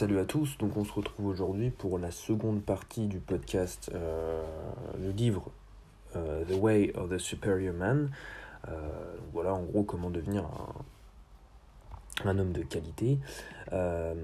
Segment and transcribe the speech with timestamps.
[0.00, 4.42] Salut à tous, donc on se retrouve aujourd'hui pour la seconde partie du podcast, euh,
[4.98, 5.50] le livre
[6.16, 8.10] euh, The Way of the Superior Man.
[8.68, 8.78] Euh,
[9.34, 10.48] voilà en gros comment devenir
[12.24, 13.18] un, homme de qualité.
[13.74, 14.14] Euh,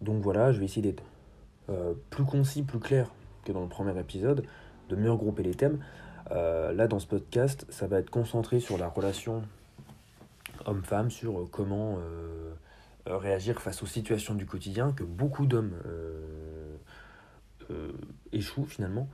[0.00, 1.02] donc voilà, je vais essayer d'être
[1.68, 3.10] euh, plus concis, plus clair
[3.44, 4.46] que dans le premier épisode,
[4.88, 5.80] de mieux regrouper les thèmes.
[6.30, 9.42] Euh, là dans ce podcast, ça va être concentré sur la relation
[10.64, 11.98] homme-femme, sur euh, comment...
[13.06, 16.76] euh, réagir face aux situations du quotidien que beaucoup d'hommes euh,
[17.70, 17.92] euh,
[18.32, 19.08] échouent finalement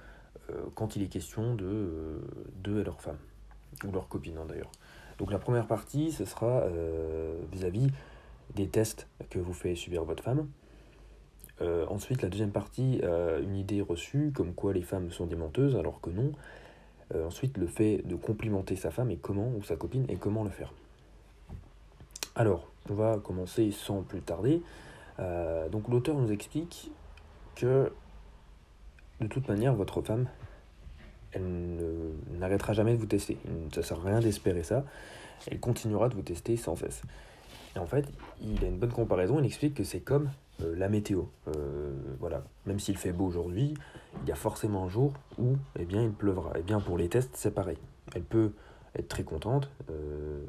[0.75, 2.21] quand il est question de
[2.67, 3.19] et leur femme,
[3.85, 4.73] ou leur copine hein, d'ailleurs.
[5.19, 6.65] Donc la première partie, ce sera
[7.53, 7.87] vis-à-vis
[8.57, 10.49] des tests que vous fait subir votre femme.
[11.61, 13.01] Ensuite, la deuxième partie,
[13.41, 16.33] une idée reçue, comme quoi les femmes sont des menteuses, alors que non.
[17.15, 20.51] Ensuite, le fait de complimenter sa femme et comment, ou sa copine, et comment le
[20.51, 20.73] faire.
[22.35, 24.63] Alors, on va commencer sans plus tarder.
[25.19, 26.91] Euh, donc l'auteur nous explique
[27.57, 27.93] que
[29.21, 30.27] de toute manière, votre femme,
[31.33, 31.45] elle
[32.39, 33.37] n'arrêtera jamais de vous tester.
[33.73, 34.85] Ça sert à rien d'espérer ça.
[35.51, 37.03] Elle continuera de vous tester sans cesse.
[37.77, 38.07] Et en fait,
[38.41, 39.39] il a une bonne comparaison.
[39.39, 40.31] Il explique que c'est comme
[40.63, 41.25] euh, la météo.
[41.49, 43.75] Euh, voilà, même s'il fait beau aujourd'hui,
[44.23, 46.59] il y a forcément un jour où, eh bien, il pleuvra.
[46.59, 47.79] Et bien pour les tests, c'est pareil.
[48.15, 48.53] Elle peut
[48.97, 49.71] être très contente.
[49.91, 50.43] Euh,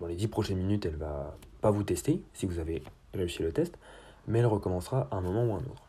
[0.00, 2.82] dans les 10 prochaines minutes, elle va pas vous tester si vous avez
[3.14, 3.78] réussi le test,
[4.26, 5.82] mais elle recommencera à un moment ou un autre.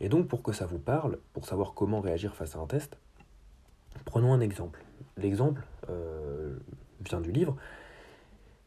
[0.00, 2.96] Et donc, pour que ça vous parle, pour savoir comment réagir face à un test,
[4.04, 4.82] prenons un exemple.
[5.16, 6.56] L'exemple euh,
[7.04, 7.56] vient du livre.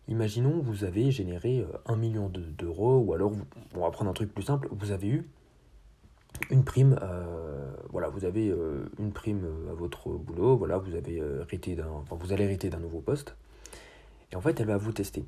[0.07, 3.31] Imaginons vous avez généré euh, 1 million de- d'euros, ou alors,
[3.75, 5.29] on va prendre un truc plus simple, vous avez eu
[6.49, 10.95] une prime, euh, voilà, vous avez euh, une prime euh, à votre boulot, voilà, vous
[10.95, 13.35] avez hérité d'un, allez hériter d'un nouveau poste,
[14.31, 15.25] et en fait, elle va vous tester.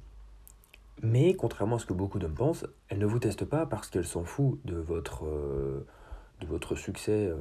[1.01, 4.05] Mais contrairement à ce que beaucoup d'hommes pensent, elle ne vous teste pas parce qu'elle
[4.05, 7.31] s'en fout de votre, de votre succès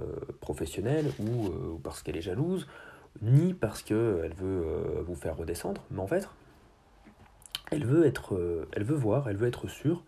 [0.41, 2.67] professionnel ou parce qu'elle est jalouse,
[3.21, 4.64] ni parce qu'elle veut
[5.07, 6.27] vous faire redescendre, mais en fait,
[7.70, 10.05] elle veut, être, elle veut voir, elle veut être sûre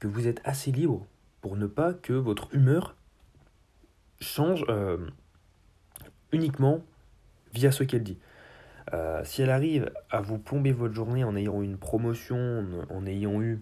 [0.00, 1.06] que vous êtes assez libre
[1.40, 2.96] pour ne pas que votre humeur
[4.20, 4.98] change euh,
[6.32, 6.80] uniquement
[7.54, 8.18] via ce qu'elle dit.
[8.94, 13.06] Euh, si elle arrive à vous plomber votre journée en ayant eu une promotion, en,
[13.06, 13.60] ayant eu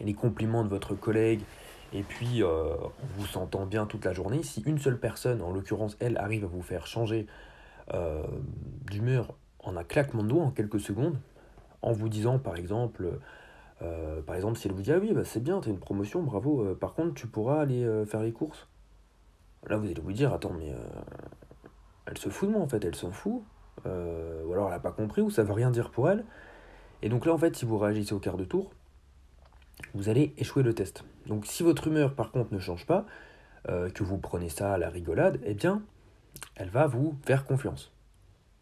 [0.00, 1.40] les compliments de votre collègue,
[1.92, 5.52] et puis euh, en vous sentant bien toute la journée, si une seule personne, en
[5.52, 7.26] l'occurrence elle, arrive à vous faire changer
[8.90, 11.18] d'humeur en un claquement de doigts, en quelques secondes,
[11.82, 13.18] en vous disant par exemple,
[13.80, 16.74] par exemple si elle vous dit ah oui bah, c'est bien, t'as une promotion, bravo,
[16.76, 18.66] par contre tu pourras aller faire les courses.
[19.68, 20.78] Là vous allez vous dire attends mais euh,
[22.06, 23.42] elle se fout de moi en fait, elle s'en fout,
[23.86, 26.24] euh, ou alors elle n'a pas compris, ou ça veut rien dire pour elle.
[27.02, 28.72] Et donc là, en fait, si vous réagissez au quart de tour,
[29.94, 31.04] vous allez échouer le test.
[31.26, 33.06] Donc si votre humeur, par contre, ne change pas,
[33.68, 35.82] euh, que vous prenez ça à la rigolade, eh bien,
[36.56, 37.92] elle va vous faire confiance.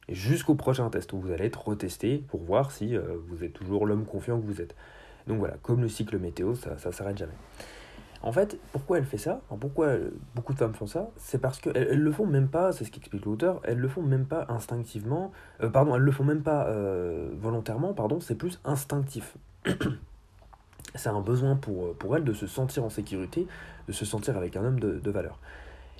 [0.08, 4.04] Jusqu'au prochain test, où vous allez être retesté pour voir si vous êtes toujours l'homme
[4.04, 4.74] confiant que vous êtes.
[5.28, 7.34] Donc voilà, comme le cycle météo, ça ne s'arrête jamais.
[8.22, 9.40] En fait, pourquoi elle fait ça?
[9.60, 11.08] Pourquoi euh, beaucoup de femmes font ça?
[11.16, 14.02] C'est parce qu'elles elles le font même pas, c'est ce qu'explique l'auteur, elles le font
[14.02, 15.32] même pas instinctivement,
[15.62, 19.38] euh, pardon, elles le font même pas euh, volontairement, pardon, c'est plus instinctif.
[20.94, 23.46] c'est un besoin pour, pour elles de se sentir en sécurité,
[23.88, 25.38] de se sentir avec un homme de, de valeur.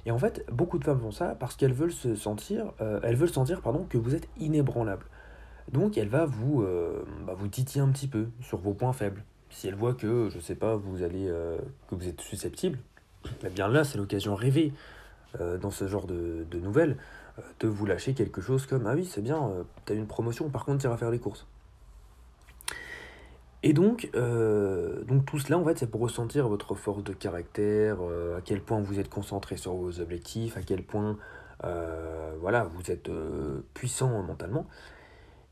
[0.05, 3.29] Et en fait, beaucoup de femmes font ça parce qu'elles veulent se sentir, elles veulent
[3.29, 5.05] sentir pardon, que vous êtes inébranlable.
[5.71, 6.65] Donc elle va vous,
[7.27, 9.23] bah, vous titiller un petit peu sur vos points faibles.
[9.51, 12.79] Si elle voit que, je sais pas, vous allez, euh, que vous êtes susceptible,
[13.45, 14.73] eh bien là, c'est l'occasion rêvée
[15.41, 16.97] euh, dans ce genre de, nouvelles
[17.39, 19.51] euh, de vous lâcher quelque chose comme Ah oui, c'est bien,
[19.85, 21.47] t'as une promotion, par contre, tu iras faire les courses.
[23.63, 28.41] Et donc, donc tout cela, en fait, c'est pour ressentir votre force de caractère, à
[28.41, 31.19] quel point vous êtes concentré sur vos objectifs, à quel point
[32.41, 33.11] voilà, vous êtes
[33.75, 34.67] puissant mentalement.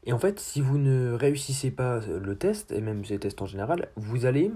[0.08, 3.46] Et en fait, si vous ne réussissez pas le test, et même les tests en
[3.46, 4.50] général, vous allez...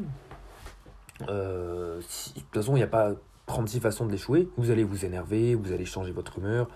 [1.29, 3.13] euh, si- de toute façon, il n'y a pas
[3.45, 4.49] 36 façons de l'échouer.
[4.57, 6.69] Vous allez vous énerver, vous allez changer votre humeur,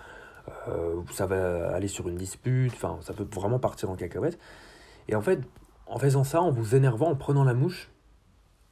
[0.68, 4.38] euh, ça va aller sur une dispute, enfin, ça peut vraiment partir en cacahuète.
[5.08, 5.40] Et en fait,
[5.86, 7.90] en faisant ça, en vous énervant, en prenant la mouche,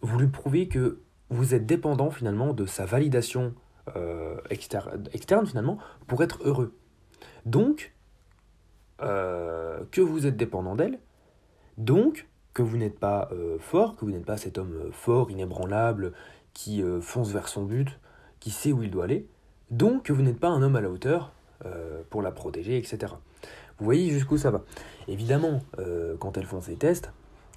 [0.02, 1.00] vous lui prouvez que
[1.30, 3.54] vous êtes dépendant finalement de sa validation
[3.96, 4.80] euh, exter-
[5.14, 6.76] externe finalement pour être heureux.
[7.46, 7.93] Donc,
[9.02, 11.00] euh, que vous êtes dépendant d'elle,
[11.78, 15.32] donc que vous n'êtes pas euh, fort, que vous n'êtes pas cet homme euh, fort,
[15.32, 16.12] inébranlable,
[16.52, 17.98] qui fonce vers son but,
[18.38, 19.26] qui sait où il doit aller,
[19.72, 21.32] donc que vous n'êtes pas un homme à la hauteur
[22.10, 23.14] pour la protéger, etc.
[23.78, 24.62] Vous voyez jusqu'où ça va.
[25.08, 25.62] Évidemment,
[26.20, 27.10] quand elles font ces tests,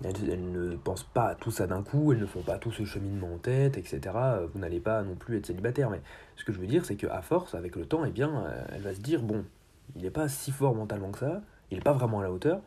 [0.04, 2.86] Elles, ne pensent pas à tout ça d'un coup, elles ne font pas tout ce
[2.86, 4.00] cheminement en tête, etc.
[4.52, 5.92] Vous n'allez pas non plus être célibataire.
[5.92, 6.02] Mais
[6.38, 8.96] ce que je veux dire, c'est qu'à force, avec le temps, eh bien, elle va
[8.96, 9.46] se dire, bon,
[9.96, 11.42] il n'est pas si fort mentalement que ça,
[11.72, 12.62] il n'est pas vraiment à la hauteur.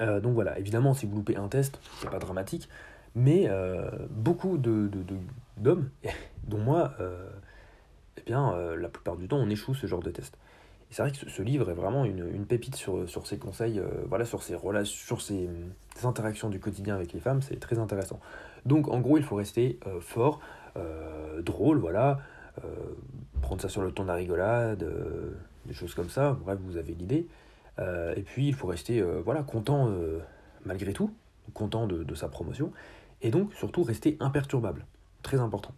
[0.00, 2.68] Euh, donc voilà, évidemment, si vous loupez un test, c'est pas dramatique,
[3.14, 4.90] mais euh, beaucoup de,
[5.56, 5.90] d'hommes,
[6.44, 7.28] dont moi, euh,
[8.16, 10.36] eh bien, la plupart du temps, on échoue ce genre de test.
[10.90, 13.82] Et c'est vrai que ce, livre est vraiment une, une pépite sur, sur ses conseils,
[14.08, 15.48] voilà, sur ses relations, sur ses,
[16.02, 18.20] interactions du quotidien avec les femmes, c'est très intéressant.
[18.66, 20.40] Donc en gros, il faut rester fort,
[21.40, 22.20] drôle, voilà,
[23.42, 24.86] prendre ça sur le ton de la rigolade,
[25.66, 27.26] des choses comme ça, bref, vous avez l'idée.
[27.78, 30.20] Euh, et puis, il faut rester euh, voilà, content euh,
[30.64, 31.10] malgré tout,
[31.52, 32.72] content de, sa promotion,
[33.22, 34.84] et donc surtout rester imperturbable.
[35.22, 35.72] Très important.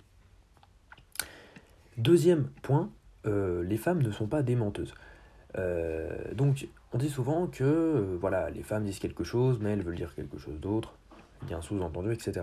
[1.96, 2.90] Deuxième point,
[3.24, 4.94] les femmes ne sont pas des menteuses.
[6.34, 10.14] donc, on dit souvent que voilà, les femmes disent quelque chose, mais elles veulent dire
[10.14, 10.94] quelque chose d'autre.
[11.42, 12.42] Il y a un sous-entendu, etc.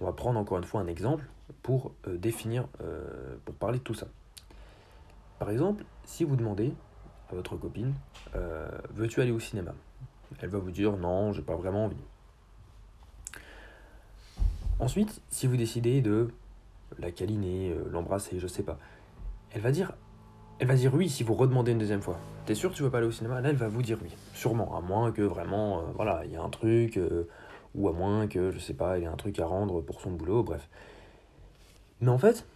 [0.00, 1.24] On va prendre encore une fois un exemple
[1.62, 2.66] pour définir,
[3.44, 4.08] pour parler de tout ça.
[5.42, 6.72] Par exemple, si vous demandez
[7.28, 7.94] à votre copine
[8.36, 9.74] euh, Veux-tu aller au cinéma?
[10.40, 12.04] Elle va vous dire Non, j'ai pas vraiment envie.
[14.78, 16.28] Ensuite, si vous décidez de
[17.00, 18.78] la câliner, euh, l'embrasser, je sais pas,
[19.50, 19.94] elle va dire
[20.60, 22.20] elle va dire oui si vous redemandez une deuxième fois.
[22.46, 23.40] T'es sûr que tu veux pas aller au cinéma?
[23.40, 24.10] Là, elle va vous dire oui.
[24.34, 27.00] Sûrement, à moins que vraiment, euh, voilà, il y a un truc,
[27.74, 30.02] ou à moins que, je sais pas, il y a un truc à rendre pour
[30.02, 30.68] son boulot, bref.
[32.00, 32.46] Mais en fait,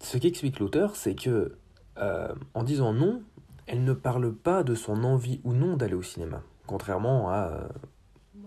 [0.00, 1.56] ce qu'explique l'auteur, c'est que
[1.98, 3.22] euh, en disant non,
[3.66, 7.68] elle ne parle pas de son envie ou non d'aller au cinéma, contrairement à, euh,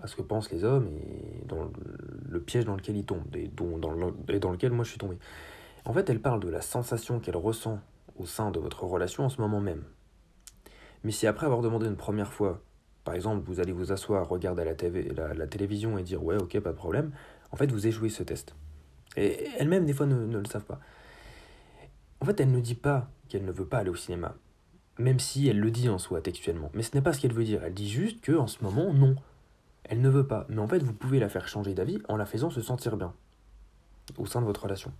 [0.03, 1.69] à, ce que pensent les hommes et dans
[2.29, 3.71] le, piège dans lequel ils tombent, et, dans,
[4.27, 5.17] et dans lequel moi je suis tombé.
[5.85, 7.79] En fait, elle parle de la sensation qu'elle ressent
[8.17, 9.83] au sein de votre relation en ce moment même.
[11.03, 12.61] Mais si après avoir demandé une première fois,
[13.05, 16.59] par exemple, vous allez vous asseoir, regarder la, TV, la, télévision et dire ouais, ok,
[16.59, 17.11] pas de problème,
[17.51, 18.55] en fait, vous échouez ce test.
[19.15, 20.79] Et elles-mêmes, des fois, ne, ne le savent pas.
[22.19, 24.35] En fait, elle ne dit pas qu'elle ne veut pas aller au cinéma,
[24.97, 26.71] même si elle le dit en soi textuellement.
[26.73, 27.63] Mais ce n'est pas ce qu'elle veut dire.
[27.63, 29.15] Elle dit juste que en ce moment, non.
[29.83, 30.45] Elle ne veut pas.
[30.49, 33.13] Mais en fait, vous pouvez la faire changer d'avis en la faisant se sentir bien
[34.17, 34.91] au sein de votre relation.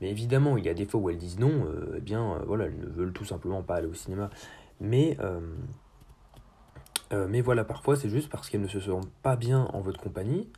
[0.00, 2.44] Mais évidemment, il y a des fois où elles disent non, euh, eh bien, euh,
[2.46, 4.30] voilà, elles ne veulent tout simplement pas aller au cinéma.
[4.80, 5.40] Mais, euh,
[7.28, 10.48] mais voilà, parfois, c'est juste parce qu'elles ne se sentent pas bien en votre compagnie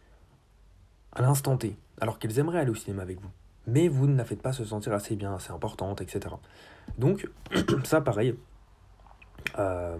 [1.12, 3.30] à l'instant T, alors qu'elles aimeraient aller au cinéma avec vous
[3.66, 6.34] mais vous ne la faites pas se sentir assez bien, assez importante, etc.
[6.98, 7.28] Donc,
[7.84, 8.36] ça, pareil,
[9.58, 9.98] euh,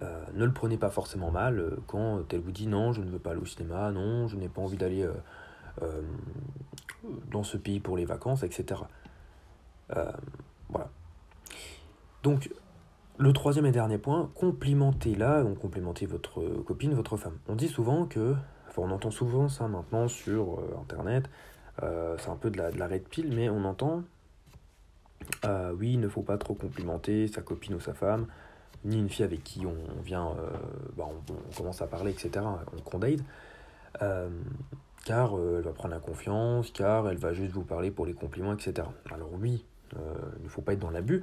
[0.00, 3.10] euh, ne le prenez pas forcément mal euh, quand elle vous dit non, je ne
[3.10, 5.06] veux pas aller au cinéma, non, je n'ai pas envie d'aller
[7.30, 8.82] dans ce pays pour les vacances, etc.
[9.88, 10.90] voilà.
[12.22, 12.50] Donc,
[13.18, 17.38] le troisième et dernier point, complimentez-la, donc complimentez votre copine, votre femme.
[17.48, 18.34] On dit souvent que,
[18.68, 21.28] enfin on entend souvent ça maintenant sur Internet,
[21.80, 24.02] c'est un peu de la, de la red mais on entend
[25.44, 28.26] euh, oui, il ne faut pas trop complimenter sa copine ou sa femme,
[28.84, 30.50] ni une fille avec qui on, vient, euh,
[30.96, 32.44] bah, on, commence à parler, etc.,
[32.92, 33.20] on date,
[35.04, 38.52] car elle va prendre la confiance, car elle va juste vous parler pour les compliments,
[38.52, 38.86] etc.
[39.10, 39.64] Alors oui,
[39.94, 41.22] il ne faut pas être dans l'abus,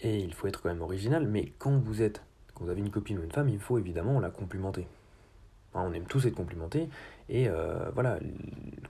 [0.00, 2.22] et il faut être quand même original, mais quand vous êtes,
[2.54, 4.86] quand vous avez une copine ou une femme, il faut évidemment la complimenter.
[5.74, 6.88] Hein, on aime tous être complimentés,
[7.28, 7.48] et
[7.94, 8.18] voilà,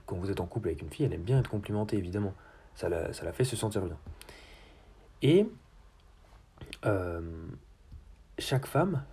[0.05, 2.33] quand vous êtes en couple avec une fille, elle aime bien être complimentée, évidemment.
[2.75, 3.97] Ça la, ça la fait se sentir bien.
[5.21, 5.45] Et
[6.85, 7.21] euh,
[8.37, 9.03] chaque femme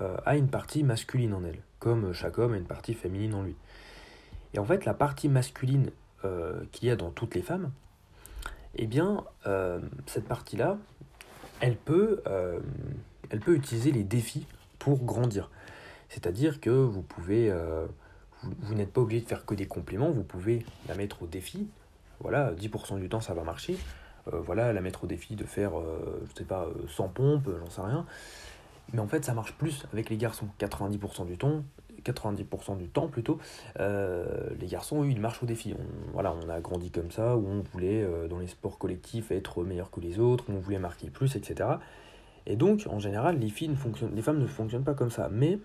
[0.00, 3.42] euh, a une partie masculine en elle, comme chaque homme a une partie féminine en
[3.42, 3.56] lui.
[4.54, 5.90] Et en fait, la partie masculine
[6.24, 7.70] euh, qu'il y a dans toutes les femmes,
[8.74, 9.24] eh bien,
[10.06, 10.76] cette partie-là,
[11.60, 12.22] elle peut,
[13.30, 14.46] elle peut utiliser les défis
[14.78, 15.50] pour grandir.
[16.10, 17.50] C'est-à-dire que vous pouvez
[18.42, 21.66] vous, n'êtes pas obligé de faire que des compliments, vous pouvez la mettre au défi.
[22.20, 23.76] Voilà, 10% du temps ça va marcher.
[24.32, 27.50] Euh, voilà, la mettre au défi de faire, euh, je sais pas, 100 euh, pompes,
[27.60, 28.04] j'en sais rien.
[28.92, 30.48] Mais en fait, ça marche plus avec les garçons.
[30.58, 31.62] 90% du temps,
[32.04, 33.38] 90% du temps plutôt,
[33.78, 35.74] les garçons, eux, ils marchent au défi.
[35.78, 39.62] On, voilà, on a grandi comme ça, où on voulait, dans les sports collectifs, être
[39.62, 41.68] meilleur que les autres, où on voulait marquer plus, etc.
[42.46, 45.28] Et donc, en général, les, filles ne fonctionnent, les femmes ne fonctionnent pas comme ça.
[45.30, 45.58] Mais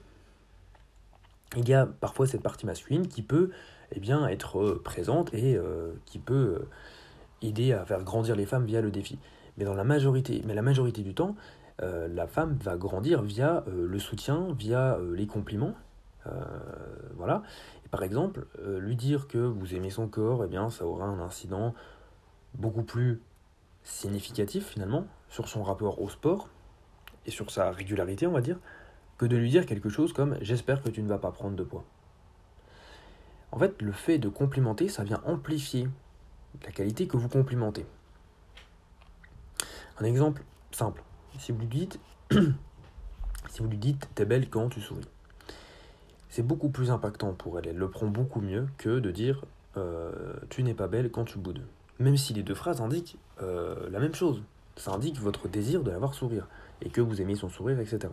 [1.56, 3.52] il y a parfois cette partie masculine qui peut
[3.92, 6.70] eh bien, être euh, présente et euh, qui peut euh,
[7.42, 9.20] aider à faire grandir les femmes via le défi.
[9.58, 11.36] Mais, dans la, majorité, mais la majorité du temps,
[11.80, 15.74] la femme va grandir via le soutien, via les compliments.
[17.18, 17.44] voilà.
[17.86, 18.48] Et par exemple,
[18.80, 21.74] lui dire que vous aimez son corps, eh bien, ça aura un incident
[22.56, 23.22] beaucoup plus
[23.84, 26.48] significatif finalement sur son rapport au sport
[27.26, 28.60] et sur sa régularité, on va dire,
[29.18, 31.64] que de lui dire quelque chose comme j'espère que tu ne vas pas prendre de
[31.64, 31.86] poids.
[33.54, 35.88] En fait, le fait de complimenter, ça vient amplifier
[36.66, 37.86] la qualité que vous complimentez.
[40.00, 41.04] Un exemple simple.
[41.38, 42.00] Si vous lui dites,
[42.32, 45.08] si vous lui dites, t'es belle quand tu souris,
[46.30, 47.68] c'est beaucoup plus impactant pour elle.
[47.68, 49.46] Elle le prend beaucoup mieux que de dire,
[49.78, 51.62] euh, tu n'es pas belle quand tu boudes.
[52.00, 54.42] Même si les deux phrases indiquent euh, la même chose.
[54.78, 56.48] Ça indique votre désir de la voir sourire
[56.82, 58.12] et que vous aimez son sourire, etc.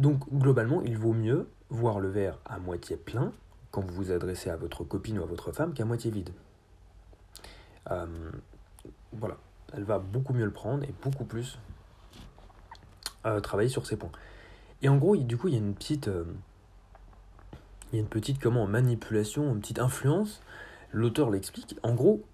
[0.00, 3.32] Donc globalement, il vaut mieux voir le verre à moitié plein
[3.70, 6.30] quand vous vous adressez à votre copine ou à votre femme qu'à moitié vide.
[7.90, 8.06] Euh,
[9.12, 9.36] voilà,
[9.72, 11.58] elle va beaucoup mieux le prendre et beaucoup plus
[13.26, 14.12] euh, travailler sur ces points.
[14.82, 16.24] Et en gros, du coup, il y a une petite, euh,
[17.92, 18.06] il
[18.40, 20.42] comment manipulation, une petite influence.
[20.92, 21.78] L'auteur l'explique.
[21.82, 22.24] En gros,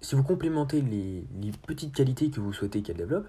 [0.00, 1.24] si vous complémentez les,
[1.66, 3.28] petites qualités que vous souhaitez qu'elle développe,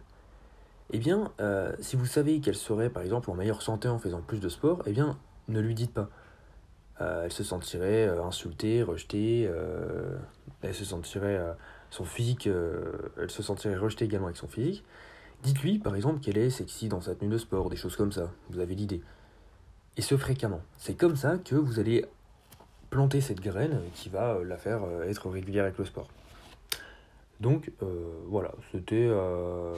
[0.94, 4.22] eh bien, euh, si vous savez qu'elle serait par exemple en meilleure santé en faisant
[4.22, 6.08] plus de sport, eh bien, ne lui dites pas.
[7.02, 10.20] Euh, elle se sentirait euh, insultée, rejetée, elle
[10.62, 10.86] elle se
[13.44, 14.84] sentirait rejetée également avec son physique.
[15.42, 18.32] Dites-lui par exemple qu'elle est sexy dans sa tenue de sport, des choses comme ça,
[18.52, 19.02] vous avez l'idée.
[19.98, 20.62] Et ce fréquemment.
[20.78, 22.06] C'est comme ça que vous allez
[22.92, 26.08] planter cette graine qui va la faire être régulière avec le sport.
[27.44, 27.86] Donc euh,
[28.28, 29.74] voilà, c'était euh,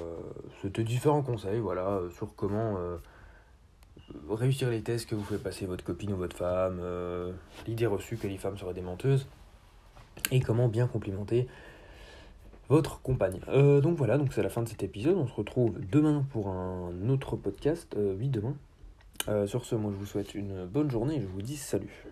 [0.62, 2.98] c'était différents conseils voilà, sur comment euh,
[4.30, 6.80] réussir les tests que vous fait passer votre copine ou votre femme,
[7.66, 9.28] l'idée reçue que les femmes seraient des menteuses,
[10.32, 11.48] et comment bien complimenter
[12.70, 13.40] votre compagne.
[13.82, 15.18] donc voilà, c'est la fin de cet épisode.
[15.18, 17.98] On se retrouve demain pour un autre podcast.
[17.98, 18.56] oui, demain.
[19.48, 22.06] sur ce, moi je vous souhaite une bonne journée et je vous dis salut.